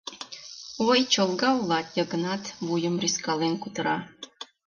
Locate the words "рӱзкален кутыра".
3.01-3.97